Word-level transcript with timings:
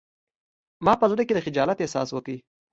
ما 0.85 0.93
په 1.01 1.05
زړه 1.11 1.23
کې 1.27 1.33
د 1.35 1.39
خجالت 1.45 1.77
احساس 1.81 2.09
وکړ 2.13 2.35